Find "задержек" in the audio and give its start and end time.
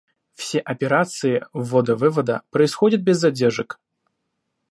3.19-3.79